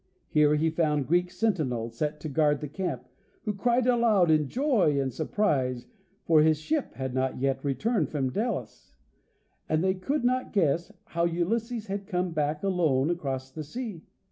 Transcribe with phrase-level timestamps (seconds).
[0.29, 3.07] Here he found Greek sentinels set to guard the camp,
[3.43, 5.85] who cried aloud in joy and surprise,
[6.25, 8.95] for his ship had not yet returned from Delos,
[9.69, 14.03] and they could not guess how Ulysses had come back alone across the sea.